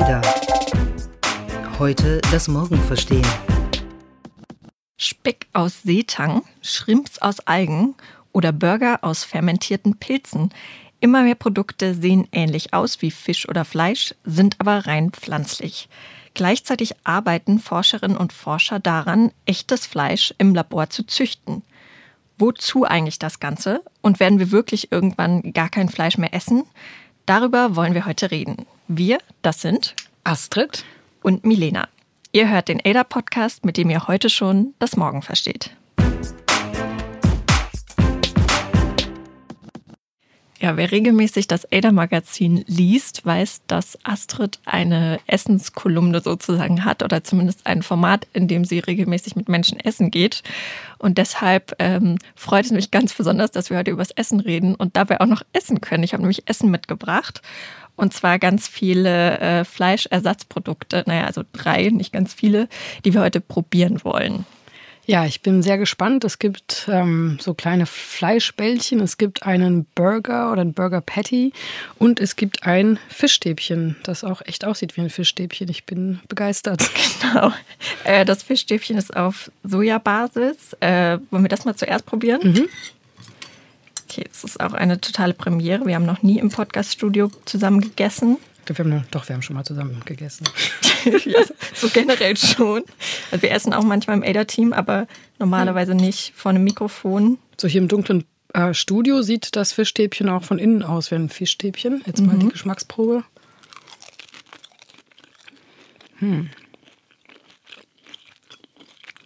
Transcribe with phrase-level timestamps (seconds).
[0.00, 0.22] Ada.
[1.78, 3.26] Heute das Morgen verstehen.
[4.96, 7.94] Speck aus Seetang, Shrimps aus Algen
[8.32, 10.50] oder Burger aus fermentierten Pilzen.
[10.98, 15.88] Immer mehr Produkte sehen ähnlich aus wie Fisch oder Fleisch, sind aber rein pflanzlich.
[16.32, 21.62] Gleichzeitig arbeiten Forscherinnen und Forscher daran, echtes Fleisch im Labor zu züchten.
[22.36, 23.80] Wozu eigentlich das Ganze?
[24.00, 26.64] Und werden wir wirklich irgendwann gar kein Fleisch mehr essen?
[27.26, 28.66] Darüber wollen wir heute reden.
[28.86, 30.84] Wir, das sind Astrid
[31.22, 31.88] und Milena.
[32.32, 35.74] Ihr hört den ADA-Podcast, mit dem ihr heute schon das Morgen versteht.
[40.60, 47.66] Ja, wer regelmäßig das ADA-Magazin liest, weiß, dass Astrid eine Essenskolumne sozusagen hat oder zumindest
[47.66, 50.42] ein Format, in dem sie regelmäßig mit Menschen essen geht.
[50.98, 54.74] Und deshalb ähm, freut es mich ganz besonders, dass wir heute über das Essen reden
[54.74, 56.02] und dabei auch noch essen können.
[56.02, 57.42] Ich habe nämlich Essen mitgebracht.
[57.96, 62.68] Und zwar ganz viele äh, Fleischersatzprodukte, naja, also drei, nicht ganz viele,
[63.04, 64.44] die wir heute probieren wollen.
[65.06, 66.24] Ja, ich bin sehr gespannt.
[66.24, 71.52] Es gibt ähm, so kleine Fleischbällchen, es gibt einen Burger oder ein Burger Patty
[71.98, 75.68] und es gibt ein Fischstäbchen, das auch echt aussieht wie ein Fischstäbchen.
[75.68, 76.82] Ich bin begeistert.
[77.20, 77.52] Genau.
[78.04, 80.74] Äh, das Fischstäbchen ist auf Sojabasis.
[80.80, 82.40] Äh, wollen wir das mal zuerst probieren?
[82.42, 82.68] Mhm.
[84.14, 85.86] Okay, das ist auch eine totale Premiere.
[85.86, 88.38] Wir haben noch nie im Podcast-Studio zusammen gegessen.
[88.64, 90.48] Wir haben, doch, wir haben schon mal zusammen gegessen.
[91.24, 91.40] ja,
[91.74, 92.84] so generell schon.
[93.32, 95.08] Also wir essen auch manchmal im ADA-Team, aber
[95.40, 97.38] normalerweise nicht vor einem Mikrofon.
[97.60, 101.28] So hier im dunklen äh, Studio sieht das Fischstäbchen auch von innen aus wie ein
[101.28, 102.04] Fischstäbchen.
[102.06, 102.50] Jetzt mal die mhm.
[102.50, 103.24] Geschmacksprobe.
[106.20, 106.50] Hm.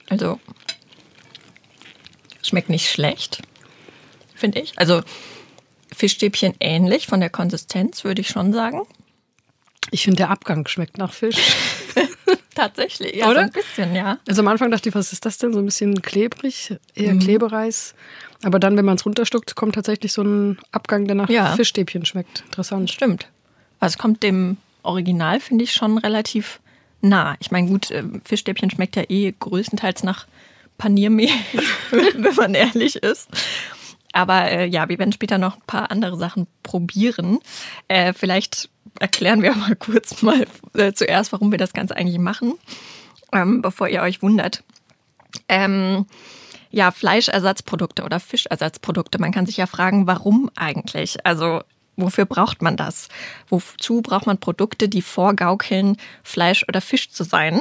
[0.09, 0.41] Also
[2.42, 3.42] schmeckt nicht schlecht,
[4.39, 4.72] finde ich.
[4.77, 5.03] Also
[5.94, 8.83] Fischstäbchen ähnlich von der Konsistenz, würde ich schon sagen.
[9.91, 11.37] Ich finde, der Abgang schmeckt nach Fisch.
[12.54, 13.41] Tatsächlich, ja, Oder?
[13.41, 14.19] so ein bisschen, ja.
[14.27, 15.53] Also am Anfang dachte ich, was ist das denn?
[15.53, 17.21] So ein bisschen klebrig, eher mhm.
[17.21, 17.94] Klebereis.
[18.43, 21.54] Aber dann, wenn man es runterstuckt, kommt tatsächlich so ein Abgang, der nach ja.
[21.54, 22.43] Fischstäbchen schmeckt.
[22.47, 22.91] Interessant.
[22.91, 23.28] Stimmt.
[23.81, 26.60] Also es kommt dem Original, finde ich, schon relativ
[27.00, 27.37] nah.
[27.41, 30.27] Ich meine, gut, äh, Fischstäbchen schmeckt ja eh größtenteils nach
[30.78, 31.31] Paniermehl,
[31.91, 33.28] wenn man ehrlich ist.
[34.19, 37.39] Aber äh, ja, wir werden später noch ein paar andere Sachen probieren.
[37.87, 38.69] Äh, vielleicht
[38.99, 42.55] erklären wir mal kurz mal äh, zuerst, warum wir das Ganze eigentlich machen,
[43.33, 44.65] ähm, bevor ihr euch wundert.
[45.49, 46.07] Ähm,
[46.73, 49.21] ja, Fleischersatzprodukte oder Fischersatzprodukte.
[49.21, 51.25] Man kann sich ja fragen, warum eigentlich?
[51.25, 51.61] Also
[51.95, 53.07] wofür braucht man das?
[53.49, 57.61] Wozu braucht man Produkte, die vorgaukeln, Fleisch oder Fisch zu sein?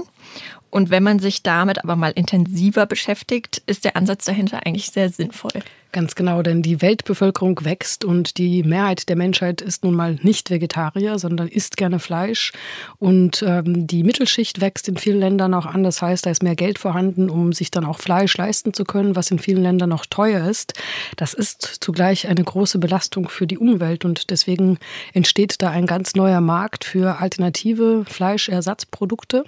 [0.71, 5.11] Und wenn man sich damit aber mal intensiver beschäftigt, ist der Ansatz dahinter eigentlich sehr
[5.11, 5.61] sinnvoll.
[5.93, 10.49] Ganz genau, denn die Weltbevölkerung wächst und die Mehrheit der Menschheit ist nun mal nicht
[10.49, 12.51] Vegetarier, sondern isst gerne Fleisch.
[12.99, 15.83] Und ähm, die Mittelschicht wächst in vielen Ländern auch an.
[15.83, 19.15] Das heißt, da ist mehr Geld vorhanden, um sich dann auch Fleisch leisten zu können,
[19.15, 20.73] was in vielen Ländern noch teuer ist.
[21.15, 24.79] Das ist zugleich eine große Belastung für die Umwelt und deswegen
[25.13, 29.45] entsteht da ein ganz neuer Markt für alternative Fleischersatzprodukte.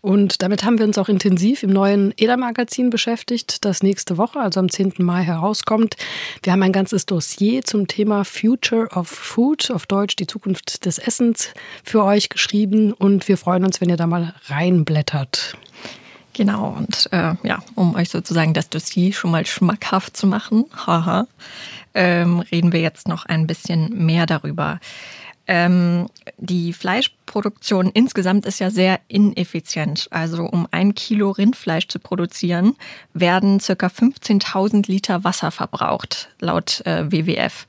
[0.00, 4.58] Und damit haben wir uns auch intensiv im neuen EDA-Magazin beschäftigt, das nächste Woche, also
[4.58, 4.94] am 10.
[4.98, 5.96] Mai herauskommt kommt.
[6.42, 10.98] Wir haben ein ganzes Dossier zum Thema Future of Food, auf Deutsch die Zukunft des
[10.98, 11.52] Essens,
[11.84, 15.58] für euch geschrieben und wir freuen uns, wenn ihr da mal reinblättert.
[16.32, 21.26] Genau, und äh, ja, um euch sozusagen das Dossier schon mal schmackhaft zu machen, haha,
[21.92, 24.80] ähm, reden wir jetzt noch ein bisschen mehr darüber.
[25.48, 26.08] Ähm,
[26.38, 30.08] die Fleischproduktion insgesamt ist ja sehr ineffizient.
[30.10, 32.74] Also um ein Kilo Rindfleisch zu produzieren,
[33.14, 37.66] werden circa 15.000 Liter Wasser verbraucht, laut äh, WWF.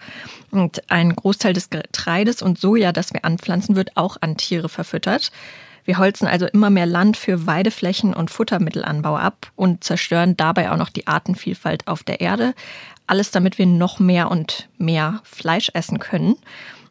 [0.50, 5.32] Und ein Großteil des Getreides und Soja, das wir anpflanzen, wird auch an Tiere verfüttert.
[5.86, 10.78] Wir holzen also immer mehr Land für Weideflächen und Futtermittelanbau ab und zerstören dabei auch
[10.78, 12.54] noch die Artenvielfalt auf der Erde.
[13.06, 16.36] Alles damit wir noch mehr und mehr Fleisch essen können.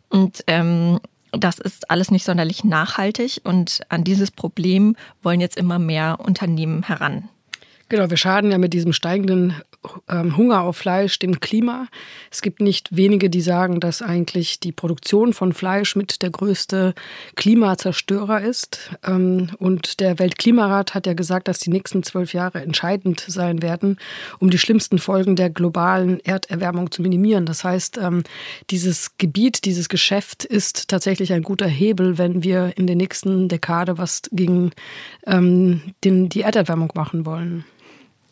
[0.09, 1.01] Und ähm,
[1.33, 6.83] das ist alles nicht sonderlich nachhaltig und an dieses Problem wollen jetzt immer mehr Unternehmen
[6.83, 7.29] heran.
[7.89, 9.55] Genau, wir schaden ja mit diesem steigenden
[10.09, 11.89] Hunger auf Fleisch dem Klima.
[12.31, 16.95] Es gibt nicht wenige, die sagen, dass eigentlich die Produktion von Fleisch mit der größte
[17.35, 18.91] Klimazerstörer ist.
[19.05, 23.99] Ähm, und der Weltklimarat hat ja gesagt, dass die nächsten zwölf Jahre entscheidend sein werden,
[24.39, 27.47] um die schlimmsten Folgen der globalen Erderwärmung zu minimieren.
[27.47, 28.23] Das heißt, ähm,
[28.71, 33.99] dieses Gebiet, dieses Geschäft ist tatsächlich ein guter Hebel, wenn wir in der nächsten Dekade
[33.99, 34.73] was gegen
[35.27, 37.65] ähm, den, die Erderwärmung machen wollen.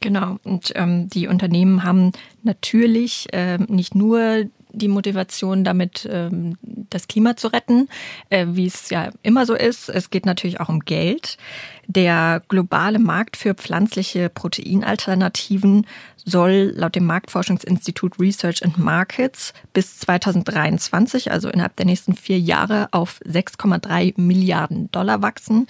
[0.04, 0.36] Genau.
[0.44, 2.12] Und ähm, die Unternehmen haben
[2.42, 7.88] natürlich äh, nicht nur die Motivation, damit ähm, das Klima zu retten,
[8.28, 9.88] äh, wie es ja immer so ist.
[9.88, 11.38] Es geht natürlich auch um Geld.
[11.86, 15.86] Der globale Markt für pflanzliche Proteinalternativen
[16.22, 22.88] soll laut dem Marktforschungsinstitut Research and Markets bis 2023, also innerhalb der nächsten vier Jahre,
[22.90, 25.66] auf 6,3 Milliarden Dollar wachsen.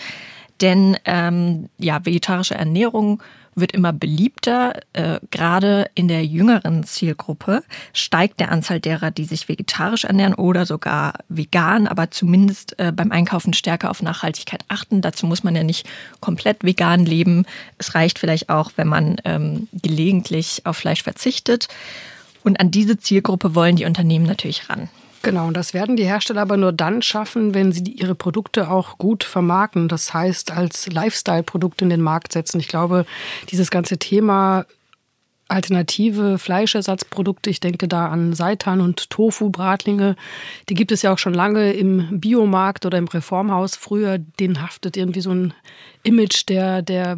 [0.60, 3.22] Denn ähm, ja, vegetarische Ernährung
[3.56, 4.80] wird immer beliebter.
[4.92, 7.62] Äh, gerade in der jüngeren Zielgruppe
[7.92, 13.12] steigt der Anzahl derer, die sich vegetarisch ernähren oder sogar vegan, aber zumindest äh, beim
[13.12, 15.00] Einkaufen stärker auf Nachhaltigkeit achten.
[15.00, 15.86] Dazu muss man ja nicht
[16.20, 17.46] komplett vegan leben.
[17.78, 21.68] Es reicht vielleicht auch, wenn man ähm, gelegentlich auf Fleisch verzichtet.
[22.42, 24.88] Und an diese Zielgruppe wollen die Unternehmen natürlich ran.
[25.24, 28.98] Genau, und das werden die Hersteller aber nur dann schaffen, wenn sie ihre Produkte auch
[28.98, 29.88] gut vermarkten.
[29.88, 32.60] Das heißt, als Lifestyle-Produkt in den Markt setzen.
[32.60, 33.06] Ich glaube,
[33.48, 34.66] dieses ganze Thema
[35.48, 40.16] alternative Fleischersatzprodukte, ich denke da an Seitan und Tofu-Bratlinge,
[40.68, 43.76] die gibt es ja auch schon lange im Biomarkt oder im Reformhaus.
[43.76, 45.54] Früher, denen haftet irgendwie so ein
[46.02, 47.16] Image der, der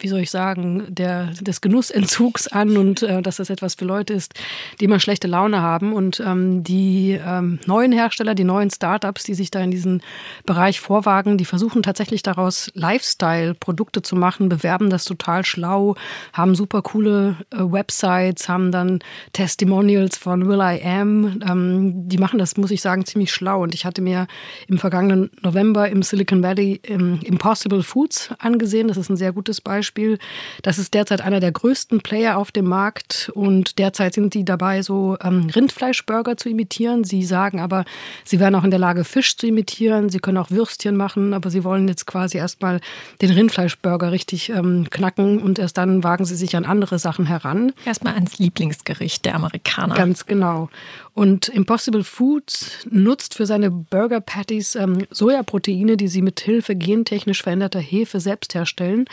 [0.00, 4.14] wie soll ich sagen, der, des Genussentzugs an und äh, dass das etwas für Leute
[4.14, 4.34] ist,
[4.80, 5.92] die immer schlechte Laune haben.
[5.92, 10.02] Und ähm, die ähm, neuen Hersteller, die neuen Startups, die sich da in diesen
[10.46, 15.96] Bereich vorwagen, die versuchen tatsächlich daraus Lifestyle-Produkte zu machen, bewerben das total schlau,
[16.32, 19.00] haben super coole äh, Websites, haben dann
[19.32, 21.40] Testimonials von Will I Am.
[21.46, 23.62] Ähm, die machen das, muss ich sagen, ziemlich schlau.
[23.62, 24.26] Und ich hatte mir
[24.66, 28.88] im vergangenen November im Silicon Valley im Impossible Foods angesehen.
[28.88, 30.18] Das ist ein sehr gutes Beispiel Beispiel.
[30.62, 34.82] Das ist derzeit einer der größten Player auf dem Markt und derzeit sind die dabei,
[34.82, 37.02] so ähm, Rindfleischburger zu imitieren.
[37.02, 37.84] Sie sagen aber,
[38.24, 40.08] sie wären auch in der Lage, Fisch zu imitieren.
[40.08, 42.80] Sie können auch Würstchen machen, aber sie wollen jetzt quasi erstmal
[43.20, 47.72] den Rindfleischburger richtig ähm, knacken und erst dann wagen sie sich an andere Sachen heran.
[47.84, 49.94] Erstmal ans Lieblingsgericht der Amerikaner.
[49.96, 50.68] Ganz genau.
[51.14, 57.42] Und Impossible Foods nutzt für seine Burger Patties ähm, Sojaproteine, die sie mit Hilfe gentechnisch
[57.42, 59.06] veränderter Hefe selbst herstellen.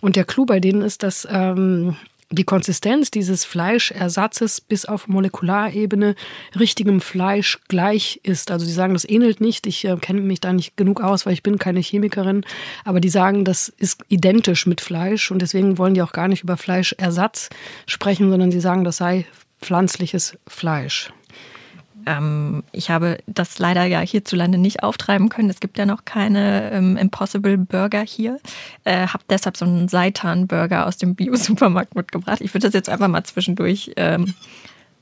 [0.00, 1.96] Und der Clou bei denen ist, dass ähm,
[2.32, 6.14] die Konsistenz dieses Fleischersatzes bis auf Molekularebene
[6.58, 8.50] richtigem Fleisch gleich ist.
[8.50, 9.66] Also sie sagen, das ähnelt nicht.
[9.66, 12.44] Ich äh, kenne mich da nicht genug aus, weil ich bin keine Chemikerin.
[12.84, 16.42] Aber die sagen, das ist identisch mit Fleisch und deswegen wollen die auch gar nicht
[16.42, 17.50] über Fleischersatz
[17.86, 19.26] sprechen, sondern sie sagen, das sei
[19.60, 21.12] pflanzliches Fleisch.
[22.06, 25.50] Ähm, ich habe das leider ja hierzulande nicht auftreiben können.
[25.50, 28.38] Es gibt ja noch keine ähm, Impossible Burger hier.
[28.84, 32.40] Äh, habe deshalb so einen Seitan-Burger aus dem Bio-Supermarkt mitgebracht.
[32.40, 34.34] Ich würde das jetzt einfach mal zwischendurch ähm,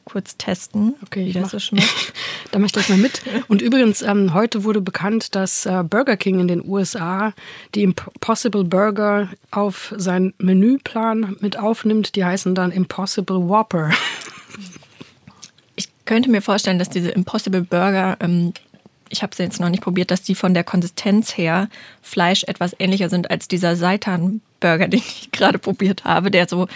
[0.05, 2.13] kurz testen, okay, wie das mach, so schmeckt.
[2.51, 3.23] da mache ich gleich mal mit.
[3.49, 7.33] Und übrigens, ähm, heute wurde bekannt, dass äh, Burger King in den USA
[7.75, 12.17] die Impossible Burger auf seinen Menüplan mit aufnimmt.
[12.17, 13.91] Die heißen dann Impossible Whopper.
[16.11, 18.53] könnte mir vorstellen, dass diese Impossible Burger, ähm,
[19.11, 21.69] ich habe sie jetzt noch nicht probiert, dass die von der Konsistenz her
[22.03, 26.67] Fleisch etwas ähnlicher sind als dieser Seitan-Burger, den ich gerade probiert habe, der so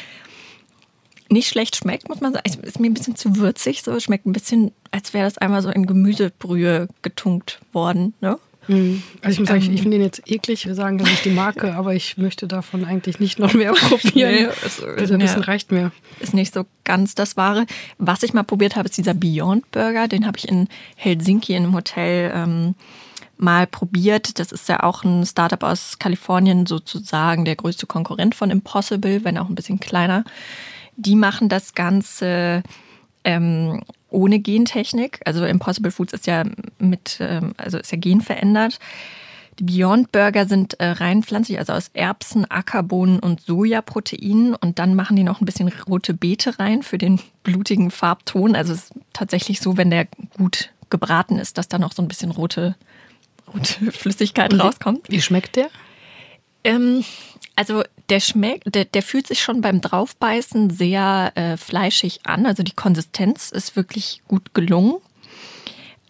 [1.29, 2.49] nicht schlecht schmeckt, muss man sagen.
[2.63, 5.71] Ist mir ein bisschen zu würzig, so schmeckt ein bisschen, als wäre das einmal so
[5.71, 8.15] in Gemüsebrühe getunkt worden.
[8.21, 8.39] Ne?
[8.69, 9.03] Mhm.
[9.23, 10.67] Also ich muss sagen, ich, ich finde den jetzt eklig.
[10.67, 14.35] Wir sagen das nicht die Marke, aber ich möchte davon eigentlich nicht noch mehr probieren.
[14.35, 15.93] nee, es, Dieser Bissen ja, reicht mir.
[16.21, 17.67] Ist nicht so ganz das Wahre.
[17.99, 20.09] Was ich mal probiert habe, ist dieser Beyond Burger.
[20.09, 22.75] Den habe ich in Helsinki in einem Hotel ähm,
[23.37, 24.39] mal probiert.
[24.39, 29.39] Das ist ja auch ein Startup aus Kalifornien, sozusagen der größte Konkurrent von Impossible, wenn
[29.39, 30.25] auch ein bisschen kleiner.
[30.97, 32.63] Die machen das Ganze
[33.25, 35.21] ähm, ohne Gentechnik.
[35.25, 36.45] Also Impossible Foods ist ja
[36.79, 38.79] mit, ähm, also ist ja genverändert.
[39.59, 44.55] Die Beyond Burger sind äh, rein pflanzlich, also aus Erbsen, Ackerbohnen und Sojaproteinen.
[44.55, 48.57] Und dann machen die noch ein bisschen rote Beete rein für den blutigen Farbton.
[48.57, 52.09] Also es ist tatsächlich so, wenn der gut gebraten ist, dass da noch so ein
[52.09, 52.75] bisschen rote,
[53.53, 55.09] rote Flüssigkeit wie, rauskommt.
[55.09, 55.69] Wie schmeckt der?
[56.65, 57.05] Ähm,
[57.57, 62.47] also der schmeckt, der, der fühlt sich schon beim Draufbeißen sehr äh, fleischig an.
[62.47, 64.97] Also die Konsistenz ist wirklich gut gelungen.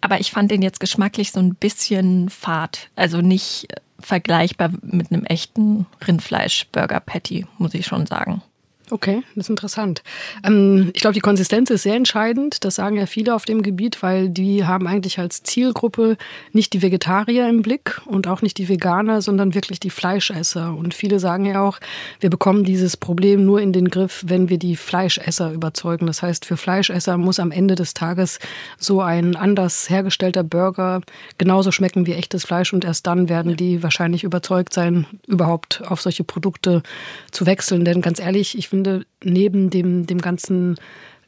[0.00, 2.88] Aber ich fand den jetzt geschmacklich so ein bisschen fad.
[2.94, 3.68] Also nicht
[4.00, 8.42] vergleichbar mit einem echten Rindfleisch-Burger-Patty, muss ich schon sagen.
[8.90, 10.02] Okay, das ist interessant.
[10.44, 12.64] Ähm, ich glaube, die Konsistenz ist sehr entscheidend.
[12.64, 16.18] Das sagen ja viele auf dem Gebiet, weil die haben eigentlich als Zielgruppe
[16.52, 20.74] nicht die Vegetarier im Blick und auch nicht die Veganer, sondern wirklich die Fleischesser.
[20.76, 21.80] Und viele sagen ja auch,
[22.20, 26.06] wir bekommen dieses Problem nur in den Griff, wenn wir die Fleischesser überzeugen.
[26.06, 28.38] Das heißt, für Fleischesser muss am Ende des Tages
[28.76, 31.00] so ein anders hergestellter Burger
[31.38, 36.02] genauso schmecken wie echtes Fleisch und erst dann werden die wahrscheinlich überzeugt sein, überhaupt auf
[36.02, 36.82] solche Produkte
[37.30, 37.86] zu wechseln.
[37.86, 40.74] Denn ganz ehrlich, ich finde, neben dem, dem ganzen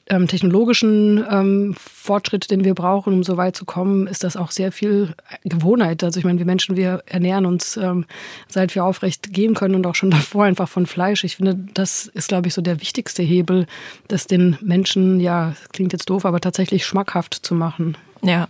[0.09, 4.51] ähm, technologischen ähm, Fortschritt, den wir brauchen, um so weit zu kommen, ist das auch
[4.51, 6.03] sehr viel Gewohnheit.
[6.03, 8.05] Also ich meine, wir Menschen, wir ernähren uns, ähm,
[8.49, 11.23] seit wir aufrecht gehen können und auch schon davor einfach von Fleisch.
[11.23, 13.67] Ich finde, das ist, glaube ich, so der wichtigste Hebel,
[14.09, 17.97] das den Menschen, ja, klingt jetzt doof, aber tatsächlich schmackhaft zu machen.
[18.23, 18.49] Ja.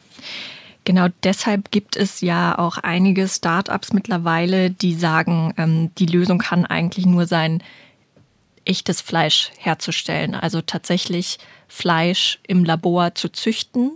[0.86, 6.64] Genau deshalb gibt es ja auch einige Startups mittlerweile, die sagen, ähm, die Lösung kann
[6.64, 7.60] eigentlich nur sein,
[8.66, 10.34] echtes Fleisch herzustellen.
[10.34, 13.92] Also tatsächlich Fleisch im Labor zu züchten,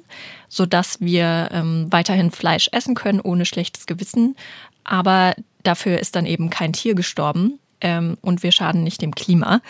[0.49, 4.37] sodass wir ähm, weiterhin Fleisch essen können ohne schlechtes Gewissen.
[4.85, 9.61] Aber dafür ist dann eben kein Tier gestorben ähm, und wir schaden nicht dem Klima.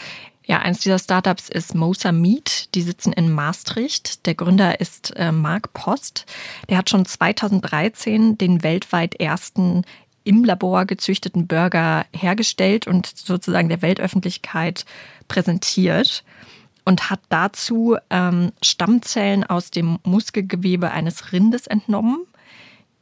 [0.50, 2.74] Ja, eins dieser Startups ist Mosa Meat.
[2.74, 4.26] Die sitzen in Maastricht.
[4.26, 6.26] Der Gründer ist äh, Mark Post.
[6.68, 9.84] Der hat schon 2013 den weltweit ersten
[10.30, 14.84] im Labor gezüchteten Burger hergestellt und sozusagen der Weltöffentlichkeit
[15.26, 16.22] präsentiert
[16.84, 22.20] und hat dazu ähm, Stammzellen aus dem Muskelgewebe eines Rindes entnommen,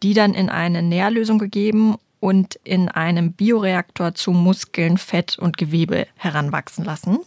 [0.03, 6.07] die dann in eine Nährlösung gegeben und in einem Bioreaktor zu Muskeln, Fett und Gewebe
[6.17, 7.19] heranwachsen lassen.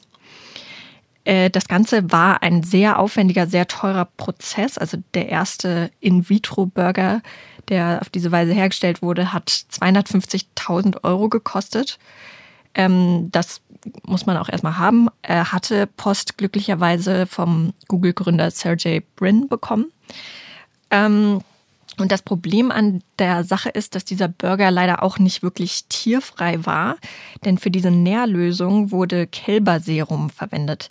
[1.25, 4.79] Äh, das Ganze war ein sehr aufwendiger, sehr teurer Prozess.
[4.79, 7.21] Also der erste In-vitro-Burger,
[7.69, 11.99] der auf diese Weise hergestellt wurde, hat 250.000 Euro gekostet.
[12.73, 13.61] Ähm, das
[14.03, 15.09] muss man auch erstmal haben.
[15.21, 19.91] Er hatte Post glücklicherweise vom Google-Gründer Sergey Brin bekommen.
[20.89, 21.41] Ähm,
[21.97, 26.65] und das Problem an der Sache ist, dass dieser Burger leider auch nicht wirklich tierfrei
[26.65, 26.97] war,
[27.43, 30.89] denn für diese Nährlösung wurde Kälberserum verwendet.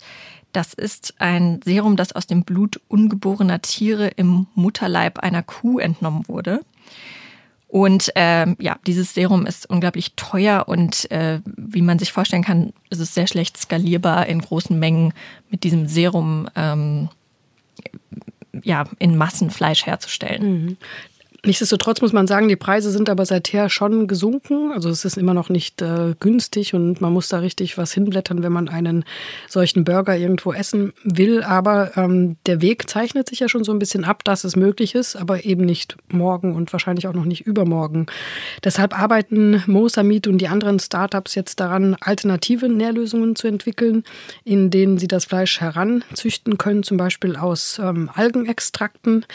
[0.51, 6.27] Das ist ein Serum, das aus dem Blut ungeborener Tiere im Mutterleib einer Kuh entnommen
[6.27, 6.61] wurde.
[7.67, 12.73] Und äh, ja, dieses Serum ist unglaublich teuer und äh, wie man sich vorstellen kann,
[12.89, 15.13] ist es sehr schlecht skalierbar in großen Mengen
[15.49, 17.07] mit diesem Serum ähm,
[18.63, 20.65] ja, in Massen Fleisch herzustellen.
[20.65, 20.77] Mhm.
[21.43, 24.71] Nichtsdestotrotz muss man sagen, die Preise sind aber seither schon gesunken.
[24.73, 28.43] Also es ist immer noch nicht äh, günstig und man muss da richtig was hinblättern,
[28.43, 29.05] wenn man einen
[29.49, 31.41] solchen Burger irgendwo essen will.
[31.41, 34.93] Aber ähm, der Weg zeichnet sich ja schon so ein bisschen ab, dass es möglich
[34.93, 38.05] ist, aber eben nicht morgen und wahrscheinlich auch noch nicht übermorgen.
[38.63, 44.03] Deshalb arbeiten Mosamid und die anderen Startups jetzt daran, alternative Nährlösungen zu entwickeln,
[44.43, 49.25] in denen sie das Fleisch heranzüchten können, zum Beispiel aus ähm, Algenextrakten.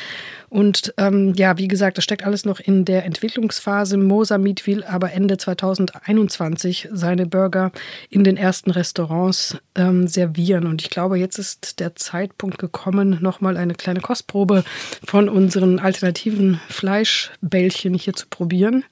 [0.48, 3.96] Und ähm, ja, wie gesagt, das steckt alles noch in der Entwicklungsphase.
[3.96, 7.72] Mosamid will aber Ende 2021 seine Burger
[8.10, 10.66] in den ersten Restaurants ähm, servieren.
[10.66, 14.64] Und ich glaube, jetzt ist der Zeitpunkt gekommen, nochmal eine kleine Kostprobe
[15.04, 18.84] von unseren alternativen Fleischbällchen hier zu probieren.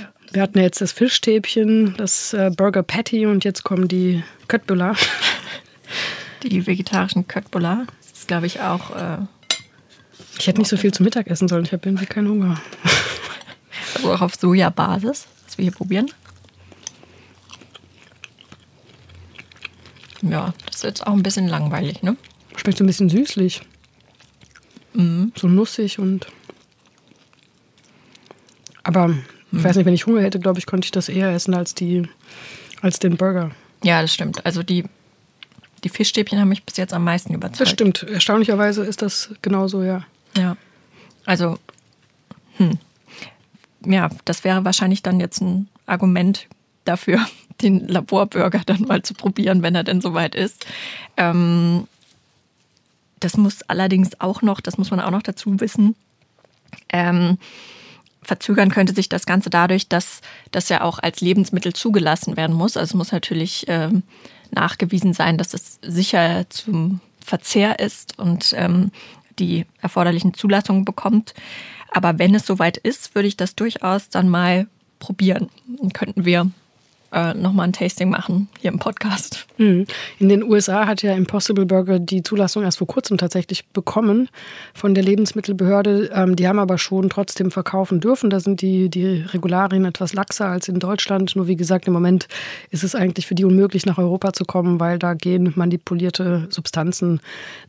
[0.00, 0.08] Ja.
[0.32, 4.96] Wir hatten jetzt das Fischstäbchen, das äh, Burger Patty und jetzt kommen die Köttbullar.
[6.42, 7.86] Die vegetarischen Köttbullar.
[8.00, 9.18] Das ist, glaube ich, auch äh,
[10.38, 11.64] ich hätte nicht so viel zu Mittag essen sollen.
[11.64, 12.60] Ich habe irgendwie keinen Hunger.
[13.94, 16.10] Also auch auf Sojabasis, was wir hier probieren.
[20.22, 22.16] Ja, das ist jetzt auch ein bisschen langweilig, ne?
[22.56, 23.62] Schmeckt so ein bisschen süßlich.
[24.94, 25.32] Mhm.
[25.36, 26.26] So nussig und.
[28.84, 29.24] Aber mhm.
[29.52, 31.74] ich weiß nicht, wenn ich Hunger hätte, glaube ich, konnte ich das eher essen als,
[31.74, 32.08] die,
[32.80, 33.50] als den Burger.
[33.82, 34.44] Ja, das stimmt.
[34.46, 34.84] Also die,
[35.82, 37.60] die Fischstäbchen haben mich bis jetzt am meisten überzeugt.
[37.60, 38.02] Das stimmt.
[38.04, 40.04] Erstaunlicherweise ist das genauso, ja.
[40.36, 40.56] Ja.
[41.24, 41.58] Also,
[42.56, 42.78] hm.
[43.84, 46.46] Ja, das wäre wahrscheinlich dann jetzt ein Argument
[46.84, 47.26] dafür,
[47.62, 50.66] den Laborburger dann mal zu probieren, wenn er denn soweit ist.
[51.16, 51.86] Ähm,
[53.20, 55.94] das muss allerdings auch noch, das muss man auch noch dazu wissen,
[56.88, 57.38] ähm,
[58.22, 60.20] verzögern könnte sich das Ganze dadurch, dass
[60.52, 62.76] das ja auch als Lebensmittel zugelassen werden muss.
[62.76, 64.04] Also es muss natürlich ähm,
[64.50, 68.90] nachgewiesen sein, dass es sicher zum Verzehr ist und ähm,
[69.46, 71.34] die erforderlichen Zulassungen bekommt.
[71.90, 74.66] Aber wenn es soweit ist, würde ich das durchaus dann mal
[74.98, 75.48] probieren.
[75.66, 76.50] Dann könnten wir
[77.12, 79.46] äh, nochmal ein Tasting machen hier im Podcast.
[79.58, 79.86] Mhm.
[80.18, 84.28] In den USA hat ja Impossible Burger die Zulassung erst vor kurzem tatsächlich bekommen
[84.74, 86.10] von der Lebensmittelbehörde.
[86.14, 88.30] Ähm, die haben aber schon trotzdem verkaufen dürfen.
[88.30, 91.36] Da sind die, die Regularien etwas laxer als in Deutschland.
[91.36, 92.28] Nur wie gesagt, im Moment
[92.70, 97.20] ist es eigentlich für die unmöglich, nach Europa zu kommen, weil da gen manipulierte Substanzen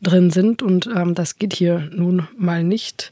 [0.01, 0.63] drin sind.
[0.63, 3.11] Und ähm, das geht hier nun mal nicht.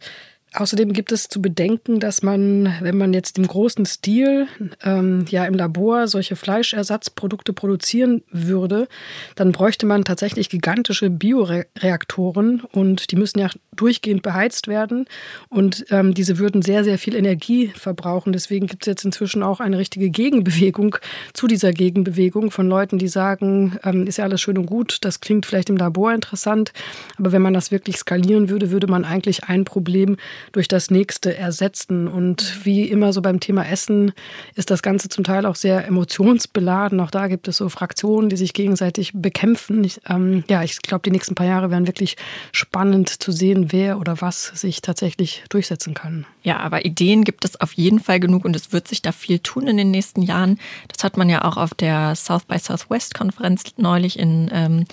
[0.53, 4.47] Außerdem gibt es zu bedenken, dass man, wenn man jetzt im großen Stil
[4.83, 8.89] ähm, ja im Labor solche Fleischersatzprodukte produzieren würde,
[9.35, 15.05] dann bräuchte man tatsächlich gigantische Bioreaktoren und die müssen ja durchgehend beheizt werden
[15.47, 18.33] und ähm, diese würden sehr, sehr viel Energie verbrauchen.
[18.33, 20.97] Deswegen gibt es jetzt inzwischen auch eine richtige Gegenbewegung
[21.31, 25.21] zu dieser Gegenbewegung von Leuten, die sagen, ähm, ist ja alles schön und gut, das
[25.21, 26.73] klingt vielleicht im Labor interessant,
[27.17, 30.17] aber wenn man das wirklich skalieren würde, würde man eigentlich ein Problem
[30.51, 32.07] durch das nächste ersetzen.
[32.07, 34.13] Und wie immer so beim Thema Essen
[34.55, 36.99] ist das Ganze zum Teil auch sehr emotionsbeladen.
[36.99, 39.83] Auch da gibt es so Fraktionen, die sich gegenseitig bekämpfen.
[39.83, 42.17] Ich, ähm, ja, ich glaube, die nächsten paar Jahre werden wirklich
[42.51, 46.25] spannend zu sehen, wer oder was sich tatsächlich durchsetzen kann.
[46.43, 49.39] Ja, aber Ideen gibt es auf jeden Fall genug und es wird sich da viel
[49.39, 50.59] tun in den nächsten Jahren.
[50.87, 54.85] Das hat man ja auch auf der South by Southwest Konferenz neulich in ähm,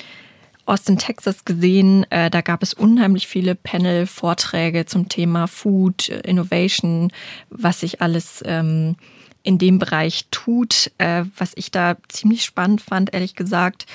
[0.69, 2.05] Austin, Texas gesehen.
[2.11, 7.11] Äh, da gab es unheimlich viele Panel-Vorträge zum Thema Food, äh, Innovation,
[7.49, 8.97] was sich alles ähm,
[9.43, 10.91] in dem Bereich tut.
[10.99, 13.87] Äh, was ich da ziemlich spannend fand, ehrlich gesagt,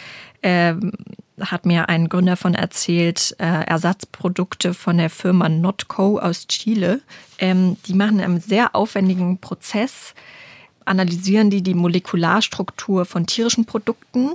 [0.41, 0.73] äh,
[1.39, 7.01] hat mir ein Gründer von erzählt, äh, Ersatzprodukte von der Firma Notco aus Chile.
[7.37, 10.13] Ähm, die machen einen sehr aufwendigen Prozess,
[10.85, 14.31] analysieren die die Molekularstruktur von tierischen Produkten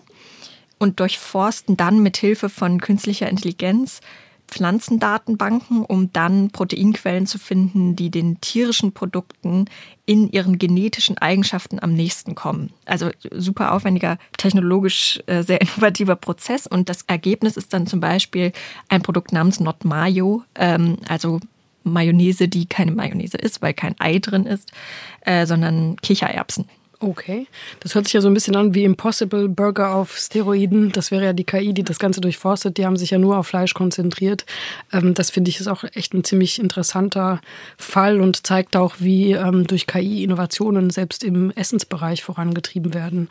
[0.78, 4.00] und durchforsten dann mit Hilfe von künstlicher Intelligenz
[4.48, 9.66] Pflanzendatenbanken, um dann Proteinquellen zu finden, die den tierischen Produkten
[10.06, 12.72] in ihren genetischen Eigenschaften am nächsten kommen.
[12.86, 16.66] Also super aufwendiger, technologisch äh, sehr innovativer Prozess.
[16.66, 18.52] Und das Ergebnis ist dann zum Beispiel
[18.88, 21.40] ein Produkt namens Not Mayo, ähm, also
[21.84, 24.72] Mayonnaise, die keine Mayonnaise ist, weil kein Ei drin ist,
[25.20, 26.66] äh, sondern Kichererbsen.
[27.00, 27.46] Okay,
[27.78, 30.90] das hört sich ja so ein bisschen an wie Impossible Burger auf Steroiden.
[30.90, 32.76] Das wäre ja die KI, die das Ganze durchforstet.
[32.76, 34.44] Die haben sich ja nur auf Fleisch konzentriert.
[34.92, 37.40] Ähm, das finde ich ist auch echt ein ziemlich interessanter
[37.76, 43.28] Fall und zeigt auch, wie ähm, durch KI Innovationen selbst im Essensbereich vorangetrieben werden.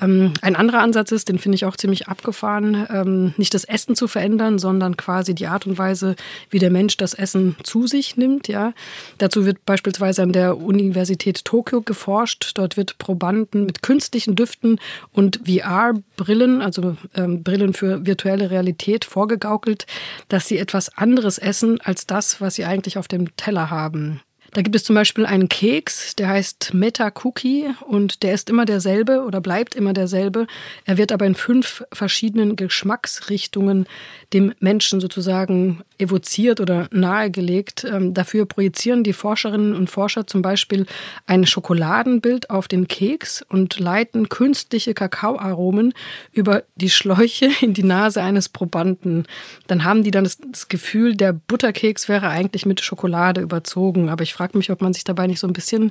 [0.00, 4.08] Ähm, ein anderer Ansatz ist, den finde ich auch ziemlich abgefahren, nicht das Essen zu
[4.08, 6.16] verändern, sondern quasi die Art und Weise,
[6.50, 8.48] wie der Mensch das Essen zu sich nimmt.
[8.48, 8.72] Ja,
[9.18, 12.52] dazu wird beispielsweise an der Universität Tokio geforscht.
[12.54, 14.80] Dort wird Probanden mit künstlichen Düften
[15.12, 19.86] und VR-Brillen, also ähm, Brillen für virtuelle Realität, vorgegaukelt,
[20.28, 24.22] dass sie etwas anderes essen als das, was sie eigentlich auf dem Teller haben.
[24.54, 28.64] Da gibt es zum Beispiel einen Keks, der heißt Meta Cookie und der ist immer
[28.64, 30.46] derselbe oder bleibt immer derselbe.
[30.84, 33.86] Er wird aber in fünf verschiedenen Geschmacksrichtungen
[34.32, 37.84] dem Menschen sozusagen evoziert oder nahegelegt.
[37.84, 40.86] Ähm, dafür projizieren die Forscherinnen und Forscher zum Beispiel
[41.26, 45.94] ein Schokoladenbild auf den Keks und leiten künstliche Kakaoaromen
[46.32, 49.26] über die Schläuche in die Nase eines Probanden.
[49.66, 54.08] Dann haben die dann das, das Gefühl, der Butterkeks wäre eigentlich mit Schokolade überzogen.
[54.08, 55.90] Aber ich frage frage mich, ob man sich dabei nicht so ein bisschen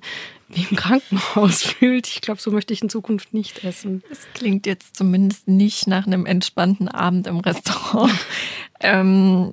[0.55, 2.07] wie im Krankenhaus fühlt.
[2.07, 4.03] Ich glaube, so möchte ich in Zukunft nicht essen.
[4.11, 8.13] Es klingt jetzt zumindest nicht nach einem entspannten Abend im Restaurant.
[8.79, 9.51] ähm,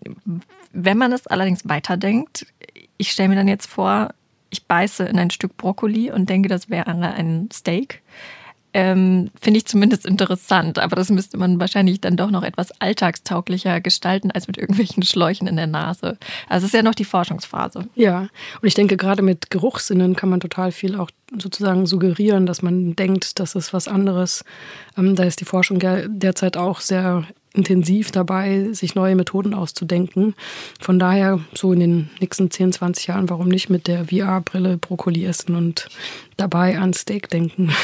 [0.73, 2.47] wenn man es allerdings weiterdenkt,
[2.97, 4.15] ich stelle mir dann jetzt vor,
[4.51, 8.03] ich beiße in ein Stück Brokkoli und denke, das wäre ein Steak
[8.73, 10.79] ähm, finde ich zumindest interessant.
[10.79, 15.47] Aber das müsste man wahrscheinlich dann doch noch etwas alltagstauglicher gestalten als mit irgendwelchen Schläuchen
[15.47, 16.19] in der Nase.
[16.49, 17.87] Also es ist ja noch die Forschungsphase.
[17.95, 18.29] Ja,
[18.61, 22.97] und ich denke, gerade mit Geruchssinnen kann man total viel auch sozusagen suggerieren, dass man
[22.97, 24.45] denkt, das ist was anderes.
[24.97, 30.35] Ähm, da ist die Forschung derzeit auch sehr intensiv dabei, sich neue Methoden auszudenken.
[30.81, 35.25] Von daher so in den nächsten 10, 20 Jahren, warum nicht mit der VR-Brille Brokkoli
[35.25, 35.89] essen und
[36.37, 37.73] dabei an Steak denken.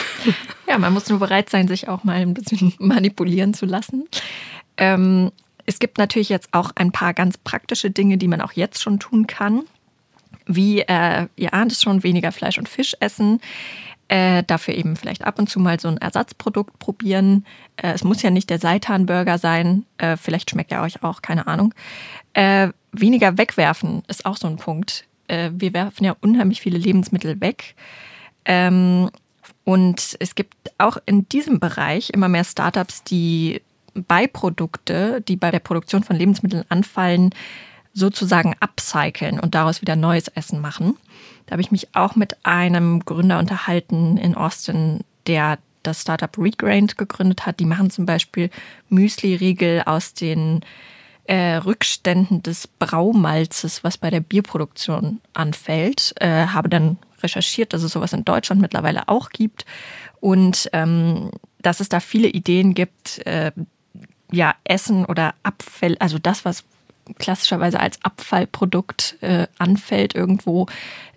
[0.68, 4.08] Ja, man muss nur bereit sein, sich auch mal ein bisschen manipulieren zu lassen.
[4.76, 5.30] Ähm,
[5.64, 8.98] es gibt natürlich jetzt auch ein paar ganz praktische Dinge, die man auch jetzt schon
[8.98, 9.62] tun kann.
[10.46, 13.40] Wie, äh, ihr ahnt es schon, weniger Fleisch und Fisch essen.
[14.08, 17.44] Äh, dafür eben vielleicht ab und zu mal so ein Ersatzprodukt probieren.
[17.76, 19.84] Äh, es muss ja nicht der Seitan-Burger sein.
[19.98, 21.74] Äh, vielleicht schmeckt er euch auch, keine Ahnung.
[22.32, 25.06] Äh, weniger wegwerfen ist auch so ein Punkt.
[25.26, 27.74] Äh, wir werfen ja unheimlich viele Lebensmittel weg.
[28.44, 29.10] Ähm,
[29.64, 33.60] und es gibt auch in diesem Bereich immer mehr Startups, die
[33.94, 37.30] Beiprodukte, die bei der Produktion von Lebensmitteln anfallen,
[37.96, 40.96] sozusagen upcyclen und daraus wieder neues Essen machen.
[41.46, 46.98] Da habe ich mich auch mit einem Gründer unterhalten in Austin, der das Startup Regrained
[46.98, 47.58] gegründet hat.
[47.58, 48.50] Die machen zum Beispiel
[48.90, 50.60] Müsli-Riegel aus den
[51.24, 56.14] äh, Rückständen des Braumalzes, was bei der Bierproduktion anfällt.
[56.20, 59.64] Äh, habe dann recherchiert, dass es sowas in Deutschland mittlerweile auch gibt
[60.20, 61.30] und ähm,
[61.62, 63.52] dass es da viele Ideen gibt, äh,
[64.30, 66.64] ja, Essen oder Abfälle, also das, was
[67.18, 70.66] klassischerweise als Abfallprodukt äh, anfällt irgendwo,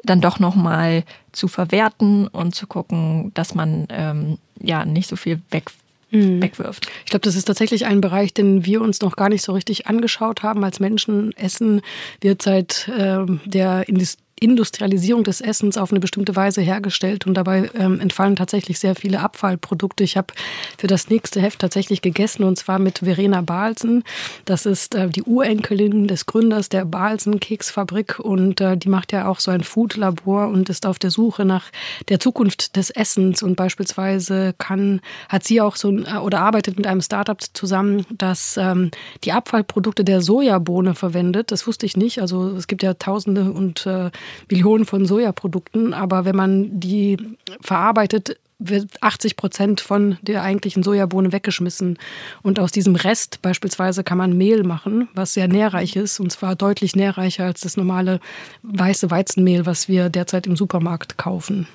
[0.04, 5.42] dann doch nochmal zu verwerten und zu gucken, dass man ähm, ja nicht so viel
[5.52, 5.72] weg
[6.12, 6.42] mhm.
[6.42, 6.88] wegwirft.
[7.06, 9.88] Ich glaube, das ist tatsächlich ein Bereich, den wir uns noch gar nicht so richtig
[9.88, 11.34] angeschaut haben als Menschen.
[11.34, 11.82] Essen
[12.22, 17.70] wird seit äh, der Industrie Industrialisierung des Essens auf eine bestimmte Weise hergestellt und dabei
[17.76, 20.04] ähm, entfallen tatsächlich sehr viele Abfallprodukte.
[20.04, 20.34] Ich habe
[20.78, 24.04] für das nächste Heft tatsächlich gegessen und zwar mit Verena Balsen.
[24.46, 29.28] Das ist äh, die Urenkelin des Gründers der Balsen Keksfabrik und äh, die macht ja
[29.28, 31.66] auch so ein Foodlabor und ist auf der Suche nach
[32.10, 36.88] der Zukunft des Essens und beispielsweise kann hat sie auch so äh, oder arbeitet mit
[36.88, 38.92] einem Startup zusammen, das ähm,
[39.24, 41.52] die Abfallprodukte der Sojabohne verwendet.
[41.52, 42.22] Das wusste ich nicht.
[42.22, 44.12] Also es gibt ja Tausende und äh,
[44.50, 47.18] Millionen von Sojaprodukten, aber wenn man die
[47.62, 51.98] verarbeitet, wird 80 Prozent von der eigentlichen Sojabohne weggeschmissen.
[52.42, 56.56] Und aus diesem Rest beispielsweise kann man Mehl machen, was sehr nährreich ist, und zwar
[56.56, 58.20] deutlich nährreicher als das normale
[58.64, 61.68] weiße Weizenmehl, was wir derzeit im Supermarkt kaufen.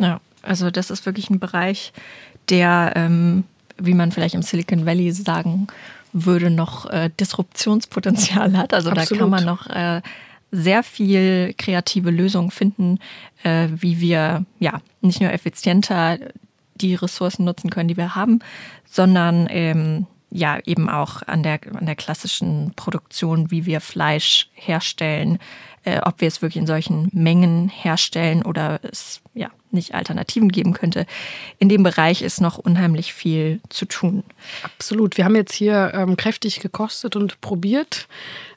[0.00, 1.92] Ja, also das ist wirklich ein Bereich,
[2.48, 3.44] der, ähm,
[3.78, 5.68] wie man vielleicht im Silicon Valley sagen
[6.12, 8.74] würde, noch äh, Disruptionspotenzial hat.
[8.74, 9.12] Also Absolut.
[9.12, 10.02] da kann man noch äh,
[10.52, 12.98] sehr viel kreative Lösungen finden,
[13.42, 16.18] äh, wie wir ja nicht nur effizienter
[16.74, 18.40] die Ressourcen nutzen können, die wir haben,
[18.84, 25.38] sondern ähm, ja eben auch an der, an der klassischen Produktion, wie wir Fleisch herstellen,
[25.84, 30.74] äh, ob wir es wirklich in solchen Mengen herstellen oder es ja nicht Alternativen geben
[30.74, 31.06] könnte.
[31.58, 34.22] In dem Bereich ist noch unheimlich viel zu tun.
[34.62, 35.16] Absolut.
[35.16, 38.06] Wir haben jetzt hier ähm, kräftig gekostet und probiert.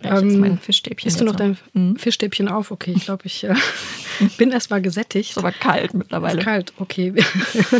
[0.03, 1.07] Ja, ähm, mein Fischstäbchen.
[1.07, 1.95] Isst du noch dein mhm.
[1.95, 2.71] Fischstäbchen auf?
[2.71, 3.55] Okay, ich glaube, ich äh,
[4.37, 5.31] bin erstmal gesättigt.
[5.31, 6.39] Ist aber kalt mittlerweile.
[6.39, 7.13] Ist kalt, okay.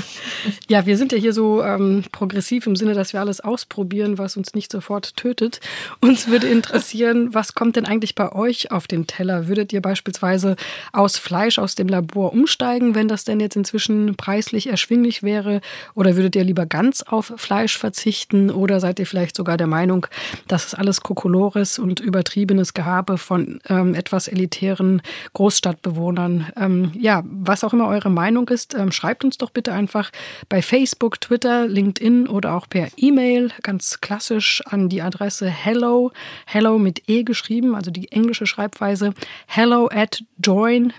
[0.69, 4.37] ja, wir sind ja hier so ähm, progressiv im Sinne, dass wir alles ausprobieren, was
[4.37, 5.59] uns nicht sofort tötet.
[5.99, 9.34] Uns würde interessieren, was kommt denn eigentlich bei euch auf den Teller?
[9.47, 10.55] Würdet ihr beispielsweise
[10.91, 15.61] aus Fleisch aus dem Labor umsteigen, wenn das denn jetzt inzwischen preislich erschwinglich wäre?
[15.93, 18.49] Oder würdet ihr lieber ganz auf Fleisch verzichten?
[18.49, 20.07] Oder seid ihr vielleicht sogar der Meinung,
[20.47, 25.01] dass es alles Kokolores und übertriebenes Gehabe von ähm, etwas elitären
[25.33, 26.47] Großstadtbewohnern?
[26.57, 30.11] Ähm, ja, was auch immer eure Meinung ist, ähm, schreibt uns doch bitte einfach
[30.49, 36.11] bei Facebook, Twitter, LinkedIn oder auch per E-Mail, ganz klassisch an die Adresse hello,
[36.45, 39.13] hello mit E geschrieben, also die englische Schreibweise,
[39.47, 40.93] hello at join-ada.com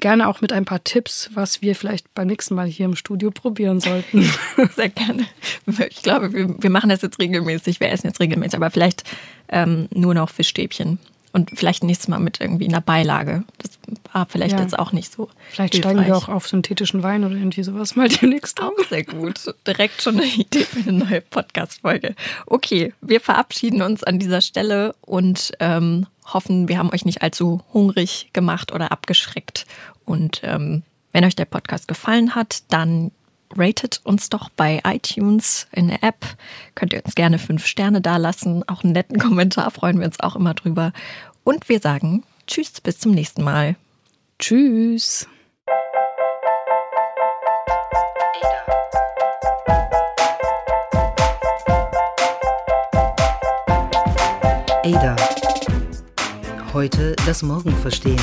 [0.00, 3.30] gerne auch mit ein paar Tipps, was wir vielleicht beim nächsten Mal hier im Studio
[3.30, 4.22] probieren sollten.
[4.74, 5.26] Sehr gerne.
[5.90, 7.78] Ich glaube, wir, wir machen das jetzt regelmäßig.
[7.80, 9.04] Wir essen jetzt regelmäßig, aber vielleicht
[9.48, 10.98] ähm, nur noch Fischstäbchen.
[11.32, 13.44] Und vielleicht nächstes Mal mit irgendwie einer Beilage.
[13.58, 13.78] Das
[14.12, 14.62] war vielleicht ja.
[14.62, 15.28] jetzt auch nicht so.
[15.50, 15.92] Vielleicht hilfreich.
[15.92, 19.54] steigen wir auch auf synthetischen Wein oder irgendwie sowas mal demnächst Auch sehr gut.
[19.66, 22.14] Direkt schon eine Idee für eine neue Podcast-Folge.
[22.46, 27.62] Okay, wir verabschieden uns an dieser Stelle und ähm, hoffen, wir haben euch nicht allzu
[27.72, 29.66] hungrig gemacht oder abgeschreckt.
[30.04, 33.12] Und ähm, wenn euch der Podcast gefallen hat, dann
[33.56, 36.24] ratet uns doch bei iTunes in der App.
[36.74, 38.64] Könnt ihr uns gerne fünf Sterne dalassen.
[38.68, 40.92] Auch einen netten Kommentar freuen wir uns auch immer drüber.
[41.44, 43.76] Und wir sagen Tschüss, bis zum nächsten Mal.
[44.38, 45.28] Tschüss.
[54.82, 55.16] Ada.
[56.72, 58.18] Heute das Morgen verstehen.